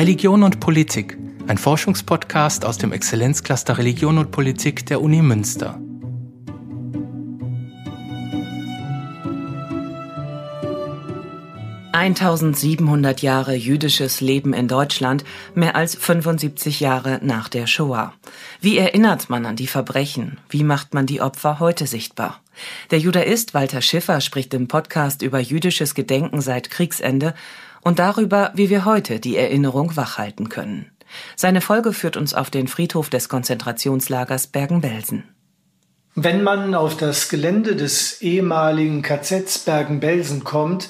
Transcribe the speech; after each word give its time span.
Religion 0.00 0.44
und 0.44 0.60
Politik, 0.60 1.18
ein 1.46 1.58
Forschungspodcast 1.58 2.64
aus 2.64 2.78
dem 2.78 2.90
Exzellenzcluster 2.90 3.76
Religion 3.76 4.16
und 4.16 4.30
Politik 4.30 4.86
der 4.86 5.02
Uni 5.02 5.20
Münster. 5.20 5.78
»1700 11.92 13.20
Jahre 13.20 13.54
jüdisches 13.54 14.22
Leben 14.22 14.54
in 14.54 14.68
Deutschland, 14.68 15.22
mehr 15.54 15.76
als 15.76 15.96
75 15.96 16.80
Jahre 16.80 17.20
nach 17.22 17.50
der 17.50 17.66
Shoah. 17.66 18.14
Wie 18.62 18.78
erinnert 18.78 19.28
man 19.28 19.44
an 19.44 19.56
die 19.56 19.66
Verbrechen? 19.66 20.38
Wie 20.48 20.64
macht 20.64 20.94
man 20.94 21.04
die 21.04 21.20
Opfer 21.20 21.60
heute 21.60 21.86
sichtbar?« 21.86 22.40
Der 22.90 23.00
Judaist 23.00 23.52
Walter 23.52 23.82
Schiffer 23.82 24.22
spricht 24.22 24.54
im 24.54 24.66
Podcast 24.66 25.20
über 25.20 25.40
jüdisches 25.40 25.94
Gedenken 25.94 26.40
seit 26.40 26.70
Kriegsende 26.70 27.34
und 27.82 27.98
darüber, 27.98 28.52
wie 28.54 28.70
wir 28.70 28.84
heute 28.84 29.20
die 29.20 29.36
Erinnerung 29.36 29.96
wachhalten 29.96 30.48
können. 30.48 30.90
Seine 31.36 31.60
Folge 31.60 31.92
führt 31.92 32.16
uns 32.16 32.34
auf 32.34 32.50
den 32.50 32.68
Friedhof 32.68 33.10
des 33.10 33.28
Konzentrationslagers 33.28 34.48
Bergen-Belsen. 34.48 35.24
Wenn 36.14 36.42
man 36.42 36.74
auf 36.74 36.96
das 36.96 37.28
Gelände 37.28 37.76
des 37.76 38.20
ehemaligen 38.20 39.02
KZs 39.02 39.60
Bergen-Belsen 39.60 40.44
kommt, 40.44 40.88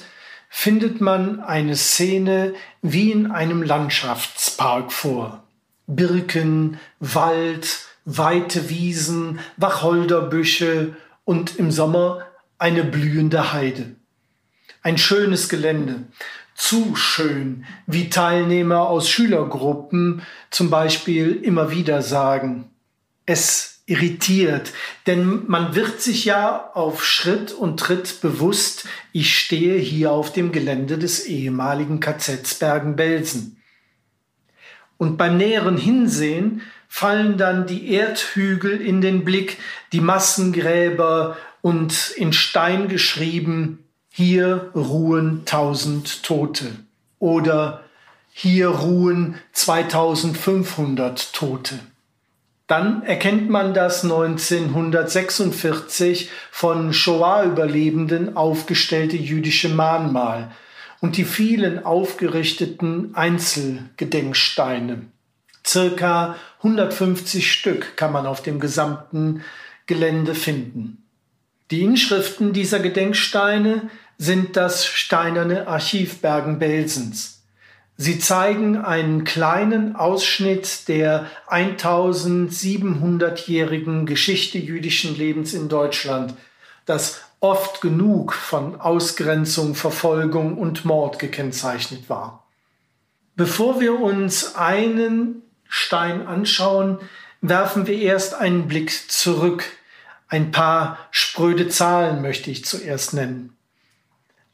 findet 0.49 0.99
man 0.99 1.39
eine 1.39 1.75
Szene 1.75 2.53
wie 2.81 3.11
in 3.11 3.31
einem 3.31 3.63
Landschaftspark 3.63 4.91
vor. 4.91 5.43
Birken, 5.87 6.79
Wald, 6.99 7.79
weite 8.05 8.69
Wiesen, 8.69 9.39
Wacholderbüsche 9.57 10.95
und 11.23 11.55
im 11.57 11.71
Sommer 11.71 12.25
eine 12.57 12.83
blühende 12.83 13.53
Heide. 13.53 13.95
Ein 14.83 14.97
schönes 14.97 15.47
Gelände, 15.47 16.05
zu 16.55 16.95
schön, 16.95 17.65
wie 17.87 18.09
Teilnehmer 18.09 18.87
aus 18.87 19.09
Schülergruppen 19.09 20.21
zum 20.49 20.69
Beispiel 20.69 21.31
immer 21.43 21.71
wieder 21.71 22.01
sagen. 22.01 22.69
Es 23.25 23.81
irritiert, 23.85 24.71
denn 25.07 25.43
man 25.47 25.75
wird 25.75 26.01
sich 26.01 26.25
ja 26.25 26.71
auf 26.73 27.03
Schritt 27.03 27.51
und 27.51 27.79
Tritt 27.79 28.21
bewusst, 28.21 28.87
ich 29.11 29.37
stehe 29.37 29.77
hier 29.77 30.11
auf 30.11 30.31
dem 30.31 30.51
Gelände 30.51 30.97
des 30.97 31.25
ehemaligen 31.25 31.99
KZs 31.99 32.55
Bergen-Belsen. 32.55 33.57
Und 34.97 35.17
beim 35.17 35.37
näheren 35.37 35.77
Hinsehen 35.77 36.61
fallen 36.87 37.37
dann 37.37 37.65
die 37.65 37.91
Erdhügel 37.91 38.79
in 38.79 39.01
den 39.01 39.25
Blick, 39.25 39.57
die 39.93 40.01
Massengräber 40.01 41.37
und 41.61 42.11
in 42.15 42.33
Stein 42.33 42.87
geschrieben 42.87 43.85
hier 44.13 44.71
ruhen 44.75 45.45
tausend 45.45 46.23
Tote 46.23 46.73
oder 47.17 47.85
hier 48.33 48.67
ruhen 48.67 49.35
2500 49.53 51.33
Tote. 51.33 51.79
Dann 52.67 53.03
erkennt 53.03 53.49
man 53.49 53.73
das 53.73 54.03
1946 54.03 56.29
von 56.51 56.91
Shoah-Überlebenden 56.93 58.35
aufgestellte 58.35 59.15
jüdische 59.15 59.69
Mahnmal 59.69 60.51
und 60.99 61.15
die 61.15 61.25
vielen 61.25 61.85
aufgerichteten 61.85 63.15
Einzelgedenksteine. 63.15 65.03
Circa 65.65 66.35
150 66.57 67.49
Stück 67.49 67.95
kann 67.95 68.11
man 68.11 68.25
auf 68.25 68.41
dem 68.41 68.59
gesamten 68.59 69.41
Gelände 69.85 70.35
finden. 70.35 71.00
Die 71.71 71.81
Inschriften 71.83 72.53
dieser 72.53 72.79
Gedenksteine 72.79 73.89
sind 74.17 74.57
das 74.57 74.85
steinerne 74.85 75.67
Archiv 75.67 76.19
Bergen-Belsens. 76.19 77.43
Sie 77.95 78.19
zeigen 78.19 78.75
einen 78.77 79.23
kleinen 79.23 79.95
Ausschnitt 79.95 80.89
der 80.89 81.27
1700-jährigen 81.47 84.05
Geschichte 84.05 84.57
jüdischen 84.57 85.17
Lebens 85.17 85.53
in 85.53 85.69
Deutschland, 85.69 86.33
das 86.85 87.21
oft 87.39 87.79
genug 87.79 88.33
von 88.33 88.81
Ausgrenzung, 88.81 89.73
Verfolgung 89.73 90.57
und 90.57 90.83
Mord 90.83 91.19
gekennzeichnet 91.19 92.09
war. 92.09 92.45
Bevor 93.37 93.79
wir 93.79 93.97
uns 93.99 94.55
einen 94.55 95.43
Stein 95.69 96.27
anschauen, 96.27 96.99
werfen 97.39 97.87
wir 97.87 97.97
erst 97.97 98.33
einen 98.33 98.67
Blick 98.67 99.09
zurück 99.09 99.63
ein 100.31 100.51
paar 100.51 100.97
spröde 101.11 101.67
Zahlen 101.67 102.21
möchte 102.21 102.49
ich 102.49 102.63
zuerst 102.63 103.13
nennen. 103.13 103.57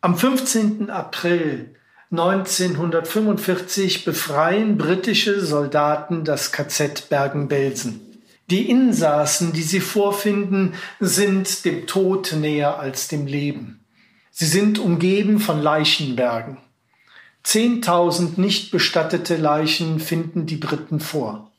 Am 0.02 0.18
15. 0.18 0.90
April 0.90 1.76
1945 2.10 4.04
befreien 4.04 4.80
britische 4.80 5.40
Soldaten 5.40 6.24
das 6.24 6.52
KZ 6.52 7.10
Bergen-Belsen. 7.10 8.02
Die 8.50 8.68
Insassen, 8.68 9.54
die 9.54 9.62
sie 9.62 9.80
vorfinden, 9.80 10.74
sind 11.00 11.64
dem 11.64 11.86
Tod 11.86 12.34
näher 12.34 12.80
als 12.80 13.08
dem 13.08 13.28
Leben. 13.28 13.86
Sie 14.32 14.46
sind 14.46 14.80
umgeben 14.80 15.40
von 15.40 15.62
Leichenbergen. 15.62 16.58
Zehntausend 17.44 18.40
nicht 18.40 18.72
bestattete 18.72 19.36
Leichen 19.36 20.00
finden 20.00 20.48
die 20.48 20.58
Briten 20.58 21.00
vor. 21.00 21.52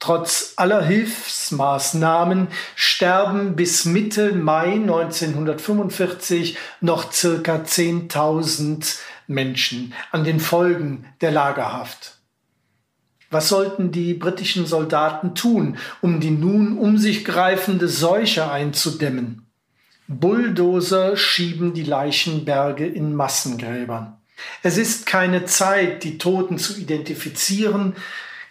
Trotz 0.00 0.54
aller 0.56 0.82
Hilfsmaßnahmen 0.82 2.48
sterben 2.74 3.54
bis 3.54 3.84
Mitte 3.84 4.32
Mai 4.32 4.72
1945 4.72 6.56
noch 6.80 7.12
circa 7.12 7.56
10.000 7.56 8.98
Menschen 9.26 9.92
an 10.10 10.24
den 10.24 10.40
Folgen 10.40 11.04
der 11.20 11.32
Lagerhaft. 11.32 12.16
Was 13.30 13.50
sollten 13.50 13.92
die 13.92 14.14
britischen 14.14 14.64
Soldaten 14.66 15.34
tun, 15.34 15.76
um 16.00 16.18
die 16.18 16.30
nun 16.30 16.78
um 16.78 16.96
sich 16.96 17.24
greifende 17.24 17.86
Seuche 17.86 18.50
einzudämmen? 18.50 19.46
Bulldozer 20.08 21.16
schieben 21.18 21.74
die 21.74 21.84
Leichenberge 21.84 22.86
in 22.86 23.14
Massengräbern. 23.14 24.16
Es 24.62 24.78
ist 24.78 25.04
keine 25.04 25.44
Zeit, 25.44 26.02
die 26.04 26.16
Toten 26.16 26.58
zu 26.58 26.76
identifizieren, 26.76 27.94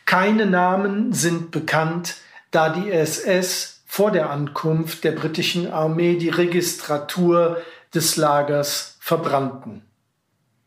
keine 0.09 0.47
Namen 0.47 1.13
sind 1.13 1.51
bekannt, 1.51 2.15
da 2.49 2.69
die 2.69 2.89
SS 2.89 3.83
vor 3.85 4.09
der 4.09 4.31
Ankunft 4.31 5.03
der 5.03 5.11
britischen 5.11 5.71
Armee 5.71 6.17
die 6.17 6.29
Registratur 6.29 7.61
des 7.93 8.17
Lagers 8.17 8.97
verbrannten. 8.99 9.83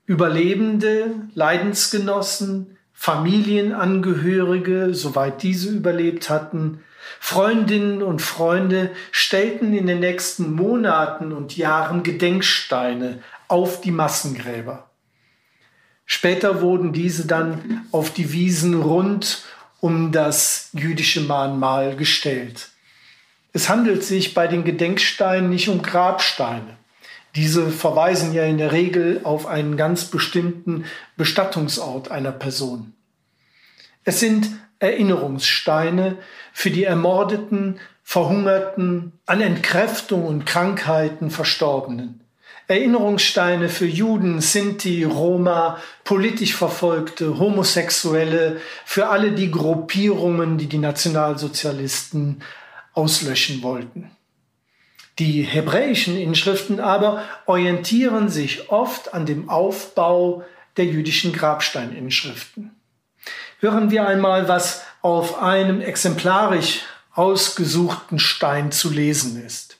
Überlebende, 0.07 1.27
Leidensgenossen, 1.35 2.79
Familienangehörige, 2.93 4.95
soweit 4.95 5.43
diese 5.43 5.71
überlebt 5.71 6.31
hatten, 6.31 6.85
Freundinnen 7.19 8.01
und 8.01 8.23
Freunde 8.23 8.93
stellten 9.11 9.75
in 9.75 9.89
den 9.89 9.99
nächsten 9.99 10.53
Monaten 10.53 11.33
und 11.33 11.57
Jahren 11.57 12.05
Gedenksteine 12.05 13.25
auf 13.49 13.81
die 13.81 13.91
Massengräber. 13.91 14.92
Später 16.13 16.61
wurden 16.61 16.93
diese 16.93 17.27
dann 17.27 17.87
auf 17.91 18.13
die 18.13 18.33
Wiesen 18.35 18.83
rund 18.83 19.45
um 19.81 20.13
das 20.13 20.69
jüdische 20.75 21.23
Mahnmal 21.23 21.97
gestellt. 21.97 22.69
Es 23.55 23.71
handelt 23.71 24.05
sich 24.05 24.35
bei 24.35 24.47
den 24.47 24.63
Gedenksteinen 24.63 25.49
nicht 25.49 25.71
um 25.71 25.81
Grabsteine. 25.81 26.77
Diese 27.35 27.71
verweisen 27.71 28.35
ja 28.35 28.45
in 28.45 28.59
der 28.59 28.73
Regel 28.73 29.23
auf 29.25 29.47
einen 29.47 29.79
ganz 29.79 30.05
bestimmten 30.05 30.85
Bestattungsort 31.17 32.11
einer 32.11 32.33
Person. 32.33 32.93
Es 34.05 34.21
sind 34.21 34.51
Erinnerungssteine 34.81 36.19
für 36.53 36.71
die 36.71 36.85
ermordeten, 36.85 37.81
verhungerten, 38.03 39.13
an 39.25 39.41
Entkräftung 39.41 40.27
und 40.27 40.45
Krankheiten 40.45 41.31
Verstorbenen. 41.31 42.22
Erinnerungssteine 42.69 43.69
für 43.69 43.87
Juden, 43.87 44.41
Sinti, 44.41 45.05
Roma, 45.05 45.79
politisch 46.05 46.55
Verfolgte, 46.55 47.39
Homosexuelle, 47.39 48.61
für 48.85 49.09
alle 49.09 49.33
die 49.33 49.51
Gruppierungen, 49.51 50.59
die 50.59 50.67
die 50.67 50.79
Nationalsozialisten 50.79 52.43
auslöschen 52.95 53.63
wollten. 53.63 54.11
Die 55.19 55.43
hebräischen 55.43 56.17
Inschriften 56.17 56.81
aber 56.81 57.23
orientieren 57.47 58.29
sich 58.29 58.71
oft 58.71 59.13
an 59.13 59.27
dem 59.27 59.51
Aufbau 59.51 60.45
der 60.77 60.87
jüdischen 60.87 61.33
Grabsteininschriften. 61.33 62.71
Hören 63.61 63.91
wir 63.91 64.07
einmal, 64.07 64.49
was 64.49 64.83
auf 65.03 65.41
einem 65.41 65.81
exemplarisch 65.81 66.81
ausgesuchten 67.15 68.19
Stein 68.19 68.73
zu 68.73 68.91
lesen 68.91 69.45
ist. 69.45 69.77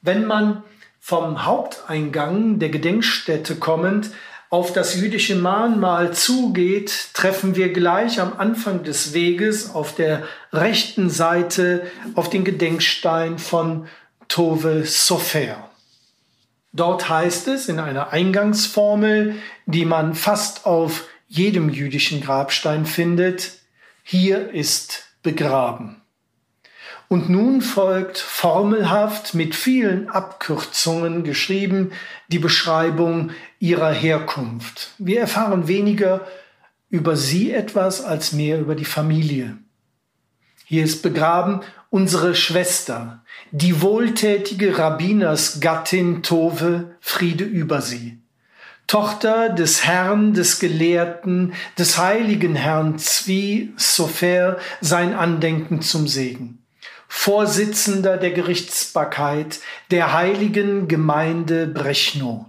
Wenn 0.00 0.24
man 0.24 0.62
vom 1.04 1.44
Haupteingang 1.44 2.60
der 2.60 2.68
Gedenkstätte 2.68 3.56
kommend 3.56 4.12
auf 4.50 4.72
das 4.72 4.94
jüdische 4.94 5.34
Mahnmal 5.34 6.12
zugeht, 6.12 7.08
treffen 7.12 7.56
wir 7.56 7.72
gleich 7.72 8.20
am 8.20 8.34
Anfang 8.38 8.84
des 8.84 9.12
Weges 9.12 9.74
auf 9.74 9.96
der 9.96 10.22
rechten 10.52 11.10
Seite 11.10 11.90
auf 12.14 12.30
den 12.30 12.44
Gedenkstein 12.44 13.40
von 13.40 13.88
Tove 14.28 14.86
Sofer. 14.86 15.70
Dort 16.72 17.08
heißt 17.08 17.48
es 17.48 17.68
in 17.68 17.80
einer 17.80 18.12
Eingangsformel, 18.12 19.34
die 19.66 19.84
man 19.84 20.14
fast 20.14 20.66
auf 20.66 21.08
jedem 21.26 21.68
jüdischen 21.68 22.20
Grabstein 22.20 22.86
findet, 22.86 23.54
hier 24.04 24.52
ist 24.52 25.06
begraben. 25.24 26.01
Und 27.12 27.28
nun 27.28 27.60
folgt 27.60 28.16
formelhaft 28.16 29.34
mit 29.34 29.54
vielen 29.54 30.08
Abkürzungen 30.08 31.24
geschrieben 31.24 31.92
die 32.28 32.38
Beschreibung 32.38 33.32
ihrer 33.58 33.92
Herkunft. 33.92 34.94
Wir 34.96 35.20
erfahren 35.20 35.68
weniger 35.68 36.26
über 36.88 37.14
sie 37.16 37.52
etwas 37.52 38.02
als 38.02 38.32
mehr 38.32 38.58
über 38.58 38.74
die 38.74 38.86
Familie. 38.86 39.58
Hier 40.64 40.84
ist 40.84 41.02
begraben 41.02 41.60
unsere 41.90 42.34
Schwester, 42.34 43.22
die 43.50 43.82
wohltätige 43.82 44.78
Rabbinersgattin 44.78 46.22
Tove, 46.22 46.96
Friede 46.98 47.44
über 47.44 47.82
sie. 47.82 48.22
Tochter 48.86 49.50
des 49.50 49.84
Herrn, 49.84 50.32
des 50.32 50.60
Gelehrten, 50.60 51.52
des 51.78 51.98
heiligen 51.98 52.54
Herrn 52.54 52.98
Zvi 52.98 53.74
Sofer, 53.76 54.56
sein 54.80 55.12
Andenken 55.12 55.82
zum 55.82 56.08
Segen. 56.08 56.61
Vorsitzender 57.14 58.16
der 58.16 58.32
Gerichtsbarkeit 58.32 59.60
der 59.92 60.12
heiligen 60.12 60.88
Gemeinde 60.88 61.68
Brechnow, 61.68 62.46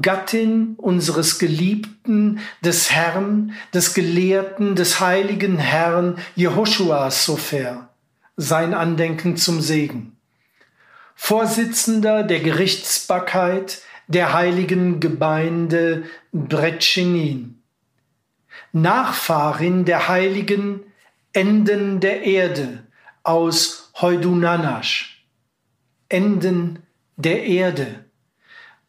Gattin 0.00 0.74
unseres 0.78 1.38
Geliebten, 1.38 2.40
des 2.64 2.90
Herrn, 2.90 3.52
des 3.72 3.94
Gelehrten, 3.94 4.74
des 4.74 5.00
heiligen 5.00 5.58
Herrn 5.58 6.18
Jehoshua 6.34 7.12
Sofer, 7.12 7.90
sein 8.36 8.74
Andenken 8.74 9.36
zum 9.36 9.60
Segen. 9.60 10.16
Vorsitzender 11.14 12.24
der 12.24 12.40
Gerichtsbarkeit 12.40 13.82
der 14.08 14.32
heiligen 14.32 14.98
Gemeinde 14.98 16.04
Bretschenin. 16.32 17.62
Nachfahrin 18.72 19.84
der 19.84 20.08
heiligen 20.08 20.80
Enden 21.32 22.00
der 22.00 22.22
Erde 22.22 22.82
aus 23.22 23.79
Heudunanasch, 24.00 25.24
Enden 26.08 26.82
der 27.16 27.44
Erde. 27.44 28.04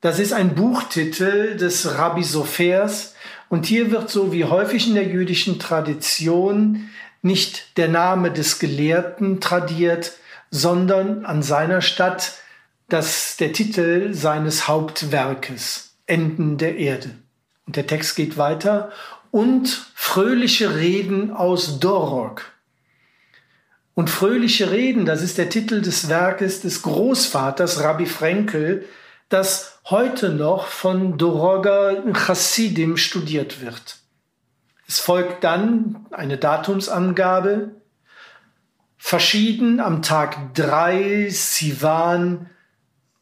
Das 0.02 0.20
ist 0.20 0.34
ein 0.34 0.56
Buchtitel 0.56 1.58
des 1.58 1.98
Rabbi 1.98 2.24
Sophers 2.24 3.16
und 3.50 3.66
hier 3.66 3.92
wird 3.92 4.10
so 4.10 4.32
wie 4.32 4.46
häufig 4.46 4.88
in 4.88 4.96
der 4.96 5.08
jüdischen 5.08 5.60
Tradition 5.60 6.90
nicht 7.22 7.78
der 7.78 7.88
Name 7.88 8.32
des 8.32 8.60
Gelehrten 8.60 9.42
tradiert, 9.42 10.14
sondern 10.50 11.26
an 11.26 11.44
seiner 11.44 11.82
Stadt 11.82 12.34
das 12.90 13.38
der 13.38 13.54
Titel 13.54 14.14
seines 14.14 14.68
Hauptwerkes 14.68 15.96
Enden 16.08 16.58
der 16.58 16.78
Erde. 16.78 17.12
Und 17.66 17.76
der 17.76 17.88
Text 17.88 18.16
geht 18.16 18.38
weiter 18.38 18.92
und 19.32 19.86
fröhliche 19.96 20.76
Reden 20.76 21.32
aus 21.32 21.80
Dorok. 21.80 22.52
Und 23.94 24.10
fröhliche 24.10 24.72
Reden, 24.72 25.06
das 25.06 25.22
ist 25.22 25.38
der 25.38 25.50
Titel 25.50 25.82
des 25.82 26.08
Werkes 26.08 26.62
des 26.62 26.82
Großvaters 26.82 27.84
Rabbi 27.84 28.06
Frenkel, 28.06 28.86
das 29.28 29.80
heute 29.86 30.30
noch 30.30 30.68
von 30.68 31.18
Doroga 31.18 32.04
Chassidim 32.14 32.98
studiert 32.98 33.62
wird. 33.62 33.98
Es 34.88 35.00
folgt 35.00 35.44
dann 35.44 36.06
eine 36.12 36.38
Datumsangabe, 36.38 37.72
verschieden 38.98 39.80
am 39.80 40.02
Tag 40.02 40.54
3 40.54 41.30
Sivan 41.30 42.50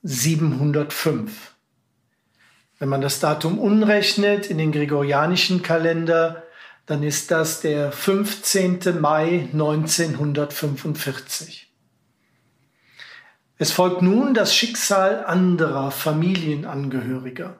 705. 0.01 1.53
Wenn 2.79 2.89
man 2.89 3.01
das 3.01 3.19
Datum 3.19 3.59
unrechnet 3.59 4.47
in 4.47 4.57
den 4.57 4.71
gregorianischen 4.71 5.61
Kalender, 5.61 6.43
dann 6.89 7.03
ist 7.03 7.29
das 7.29 7.61
der 7.61 7.91
15. 7.91 8.99
Mai 8.99 9.47
1945. 9.53 11.71
Es 13.59 13.71
folgt 13.71 14.01
nun 14.01 14.33
das 14.33 14.55
Schicksal 14.55 15.23
anderer 15.23 15.91
Familienangehöriger. 15.91 17.59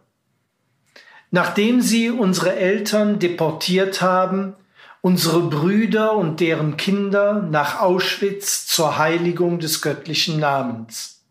Nachdem 1.30 1.81
sie 1.81 2.10
unsere 2.10 2.56
Eltern 2.56 3.20
deportiert 3.20 4.02
haben, 4.02 4.56
unsere 5.02 5.42
Brüder 5.42 6.16
und 6.16 6.40
deren 6.40 6.76
Kinder 6.76 7.48
nach 7.52 7.81
Auschwitz 7.81 8.66
zur 8.66 8.98
Heiligung 8.98 9.60
des 9.60 9.84
göttlichen 9.84 10.40
Namens. 10.40 11.24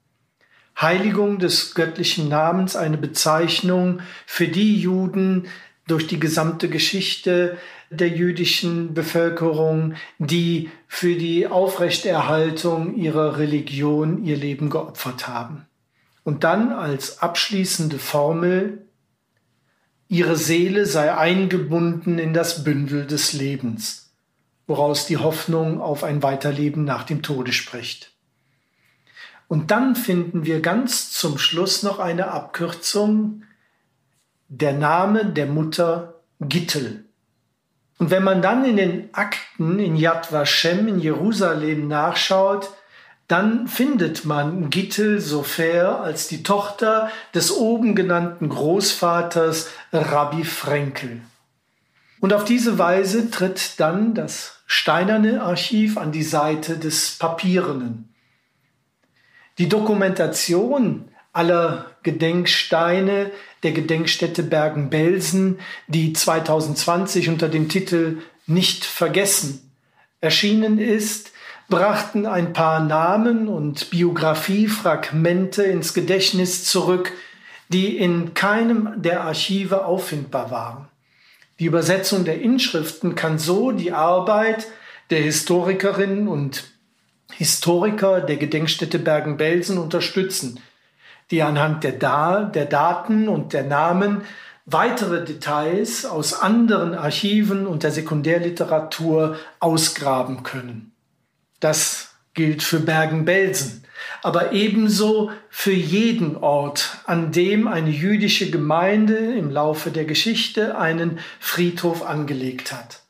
Heiligung 0.80 1.40
des 1.40 1.74
göttlichen 1.74 2.28
Namens, 2.28 2.76
eine 2.76 2.96
Bezeichnung 2.96 4.02
für 4.24 4.46
die 4.46 4.80
Juden 4.80 5.48
durch 5.88 6.06
die 6.06 6.20
gesamte 6.20 6.68
Geschichte, 6.68 7.58
der 7.90 8.08
jüdischen 8.08 8.94
Bevölkerung, 8.94 9.94
die 10.18 10.70
für 10.86 11.16
die 11.16 11.46
Aufrechterhaltung 11.46 12.94
ihrer 12.96 13.38
Religion 13.38 14.24
ihr 14.24 14.36
Leben 14.36 14.70
geopfert 14.70 15.26
haben. 15.26 15.66
Und 16.22 16.44
dann 16.44 16.72
als 16.72 17.22
abschließende 17.22 17.98
Formel, 17.98 18.86
ihre 20.08 20.36
Seele 20.36 20.84
sei 20.84 21.16
eingebunden 21.16 22.18
in 22.18 22.34
das 22.34 22.64
Bündel 22.64 23.06
des 23.06 23.32
Lebens, 23.32 24.10
woraus 24.66 25.06
die 25.06 25.16
Hoffnung 25.16 25.80
auf 25.80 26.04
ein 26.04 26.22
Weiterleben 26.22 26.84
nach 26.84 27.04
dem 27.04 27.22
Tode 27.22 27.52
spricht. 27.52 28.12
Und 29.48 29.70
dann 29.70 29.96
finden 29.96 30.44
wir 30.44 30.60
ganz 30.60 31.10
zum 31.10 31.38
Schluss 31.38 31.82
noch 31.82 31.98
eine 31.98 32.30
Abkürzung, 32.30 33.44
der 34.48 34.72
Name 34.72 35.26
der 35.26 35.46
Mutter 35.46 36.14
Gittel. 36.40 37.04
Und 37.98 38.10
wenn 38.10 38.24
man 38.24 38.42
dann 38.42 38.64
in 38.64 38.76
den 38.76 39.14
Akten 39.14 39.78
in 39.78 39.96
Yad 39.96 40.32
Vashem 40.32 40.88
in 40.88 41.00
Jerusalem 41.00 41.88
nachschaut, 41.88 42.70
dann 43.26 43.68
findet 43.68 44.24
man 44.24 44.70
Gittel 44.70 45.20
Sofer 45.20 46.00
als 46.00 46.28
die 46.28 46.42
Tochter 46.42 47.10
des 47.34 47.54
oben 47.54 47.94
genannten 47.94 48.48
Großvaters 48.48 49.68
Rabbi 49.92 50.44
Frenkel. 50.44 51.20
Und 52.20 52.32
auf 52.32 52.44
diese 52.44 52.78
Weise 52.78 53.30
tritt 53.30 53.78
dann 53.78 54.14
das 54.14 54.62
steinerne 54.66 55.42
Archiv 55.42 55.98
an 55.98 56.10
die 56.10 56.22
Seite 56.22 56.78
des 56.78 57.16
Papierenen. 57.18 58.14
Die 59.58 59.68
Dokumentation 59.68 61.10
aller 61.32 61.86
Gedenksteine 62.02 63.30
der 63.62 63.72
Gedenkstätte 63.72 64.42
Bergen-Belsen, 64.42 65.58
die 65.86 66.12
2020 66.12 67.28
unter 67.28 67.48
dem 67.48 67.68
Titel 67.68 68.18
Nicht 68.46 68.84
vergessen 68.84 69.70
erschienen 70.20 70.78
ist, 70.78 71.32
brachten 71.68 72.26
ein 72.26 72.52
paar 72.52 72.80
Namen 72.80 73.48
und 73.48 73.90
Biografiefragmente 73.90 75.62
ins 75.62 75.94
Gedächtnis 75.94 76.64
zurück, 76.64 77.12
die 77.68 77.98
in 77.98 78.34
keinem 78.34 78.90
der 78.96 79.22
Archive 79.22 79.84
auffindbar 79.84 80.50
waren. 80.50 80.88
Die 81.58 81.66
Übersetzung 81.66 82.24
der 82.24 82.40
Inschriften 82.40 83.14
kann 83.14 83.38
so 83.38 83.72
die 83.72 83.92
Arbeit 83.92 84.66
der 85.10 85.20
Historikerinnen 85.20 86.28
und 86.28 86.64
Historiker 87.32 88.20
der 88.20 88.36
Gedenkstätte 88.36 88.98
Bergen-Belsen 88.98 89.76
unterstützen, 89.76 90.60
die 91.30 91.42
anhand 91.42 91.84
der, 91.84 91.92
da 91.92 92.42
der 92.42 92.66
Daten 92.66 93.28
und 93.28 93.52
der 93.52 93.64
Namen 93.64 94.22
weitere 94.70 95.24
Details 95.24 96.04
aus 96.04 96.34
anderen 96.34 96.94
Archiven 96.94 97.66
und 97.66 97.82
der 97.82 97.90
Sekundärliteratur 97.90 99.36
ausgraben 99.60 100.42
können. 100.42 100.92
Das 101.60 102.10
gilt 102.34 102.62
für 102.62 102.80
Bergen-Belsen, 102.80 103.84
aber 104.22 104.52
ebenso 104.52 105.32
für 105.48 105.72
jeden 105.72 106.36
Ort, 106.36 106.98
an 107.06 107.32
dem 107.32 107.66
eine 107.66 107.90
jüdische 107.90 108.50
Gemeinde 108.50 109.16
im 109.16 109.50
Laufe 109.50 109.90
der 109.90 110.04
Geschichte 110.04 110.78
einen 110.78 111.18
Friedhof 111.40 112.04
angelegt 112.04 112.72
hat. 112.72 113.00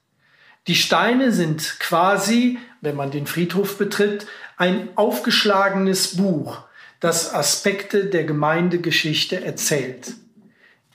Die 0.68 0.76
Steine 0.76 1.32
sind 1.32 1.80
quasi, 1.80 2.58
wenn 2.80 2.94
man 2.94 3.10
den 3.10 3.26
Friedhof 3.26 3.78
betritt, 3.78 4.26
ein 4.56 4.90
aufgeschlagenes 4.94 6.16
Buch, 6.16 6.67
das 7.00 7.32
Aspekte 7.32 8.06
der 8.06 8.24
Gemeindegeschichte 8.24 9.44
erzählt. 9.44 10.14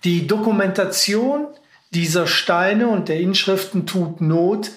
Die 0.04 0.28
Dokumentation 0.28 1.48
dieser 1.92 2.28
Steine 2.28 2.88
und 2.88 3.08
der 3.08 3.20
Inschriften 3.20 3.86
tut 3.86 4.20
Not, 4.20 4.72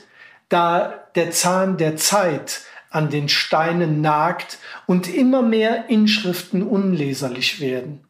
da 0.48 1.08
der 1.14 1.30
Zahn 1.30 1.76
der 1.78 1.96
Zeit 1.96 2.62
an 2.90 3.10
den 3.10 3.28
Steinen 3.28 4.00
nagt 4.00 4.58
und 4.86 5.12
immer 5.12 5.42
mehr 5.42 5.88
Inschriften 5.88 6.62
unleserlich 6.62 7.60
werden. 7.60 8.04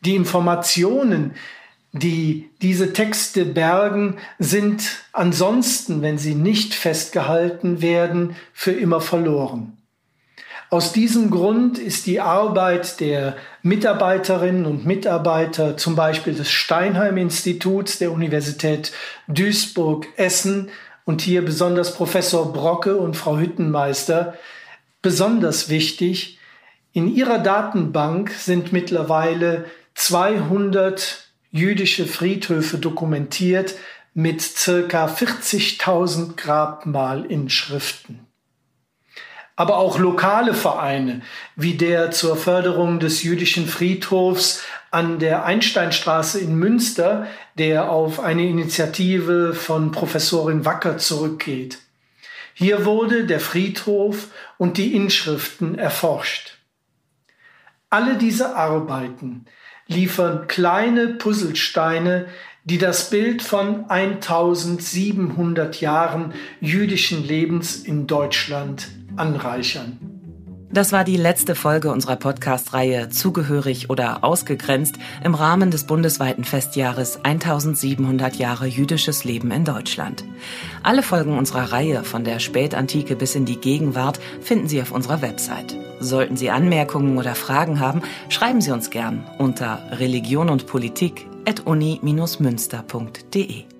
Die 0.00 0.16
Informationen, 0.16 1.34
die 1.92 2.50
diese 2.60 2.92
Texte 2.92 3.44
bergen, 3.44 4.18
sind 4.38 5.04
ansonsten, 5.12 6.02
wenn 6.02 6.18
sie 6.18 6.34
nicht 6.34 6.74
festgehalten 6.74 7.80
werden, 7.80 8.34
für 8.52 8.72
immer 8.72 9.00
verloren. 9.00 9.78
Aus 10.70 10.92
diesem 10.92 11.30
Grund 11.30 11.78
ist 11.78 12.06
die 12.06 12.20
Arbeit 12.20 12.98
der 13.00 13.36
Mitarbeiterinnen 13.62 14.66
und 14.66 14.86
Mitarbeiter 14.86 15.76
zum 15.76 15.94
Beispiel 15.94 16.34
des 16.34 16.50
Steinheim-Instituts 16.50 17.98
der 17.98 18.12
Universität 18.12 18.92
Duisburg-Essen 19.28 20.70
und 21.04 21.20
hier 21.20 21.44
besonders 21.44 21.94
Professor 21.94 22.52
Brocke 22.52 22.96
und 22.96 23.16
Frau 23.16 23.38
Hüttenmeister 23.38 24.34
besonders 25.02 25.68
wichtig. 25.68 26.38
In 26.92 27.14
ihrer 27.14 27.38
Datenbank 27.38 28.30
sind 28.30 28.72
mittlerweile 28.72 29.66
200 29.94 31.28
jüdische 31.50 32.06
Friedhöfe 32.06 32.78
dokumentiert 32.78 33.74
mit 34.14 34.40
circa 34.40 35.06
40.000 35.06 36.36
Grabmalinschriften 36.36 38.26
aber 39.56 39.76
auch 39.76 39.98
lokale 39.98 40.54
Vereine 40.54 41.22
wie 41.54 41.74
der 41.74 42.10
zur 42.10 42.36
Förderung 42.36 42.98
des 42.98 43.22
jüdischen 43.22 43.66
Friedhofs 43.66 44.64
an 44.90 45.18
der 45.18 45.44
Einsteinstraße 45.44 46.40
in 46.40 46.56
Münster, 46.56 47.26
der 47.56 47.90
auf 47.90 48.20
eine 48.20 48.46
Initiative 48.48 49.54
von 49.54 49.92
Professorin 49.92 50.64
Wacker 50.64 50.98
zurückgeht. 50.98 51.78
Hier 52.52 52.84
wurde 52.84 53.26
der 53.26 53.40
Friedhof 53.40 54.28
und 54.58 54.76
die 54.76 54.94
Inschriften 54.94 55.76
erforscht. 55.76 56.58
Alle 57.90 58.16
diese 58.16 58.56
Arbeiten 58.56 59.46
liefern 59.86 60.48
kleine 60.48 61.08
Puzzlesteine, 61.08 62.26
die 62.64 62.78
das 62.78 63.10
Bild 63.10 63.42
von 63.42 63.90
1700 63.90 65.80
Jahren 65.80 66.32
jüdischen 66.60 67.24
Lebens 67.24 67.76
in 67.76 68.06
Deutschland 68.06 68.88
anreichern. 69.16 69.98
Das 70.74 70.90
war 70.90 71.04
die 71.04 71.16
letzte 71.16 71.54
Folge 71.54 71.92
unserer 71.92 72.16
Podcast-Reihe 72.16 73.08
Zugehörig 73.08 73.90
oder 73.90 74.24
Ausgegrenzt 74.24 74.96
im 75.22 75.36
Rahmen 75.36 75.70
des 75.70 75.84
bundesweiten 75.84 76.42
Festjahres 76.42 77.20
1700 77.22 78.34
Jahre 78.34 78.66
jüdisches 78.66 79.22
Leben 79.22 79.52
in 79.52 79.64
Deutschland. 79.64 80.24
Alle 80.82 81.04
Folgen 81.04 81.38
unserer 81.38 81.70
Reihe 81.70 82.02
von 82.02 82.24
der 82.24 82.40
Spätantike 82.40 83.14
bis 83.14 83.36
in 83.36 83.44
die 83.44 83.60
Gegenwart 83.60 84.18
finden 84.40 84.66
Sie 84.66 84.82
auf 84.82 84.90
unserer 84.90 85.22
Website. 85.22 85.76
Sollten 86.00 86.36
Sie 86.36 86.50
Anmerkungen 86.50 87.18
oder 87.18 87.36
Fragen 87.36 87.78
haben, 87.78 88.02
schreiben 88.28 88.60
Sie 88.60 88.72
uns 88.72 88.90
gern 88.90 89.24
unter 89.38 89.80
Religion 89.92 90.50
und 90.50 90.66
Politik 90.66 91.28
at 91.46 91.64
uni-münster.de. 91.66 93.73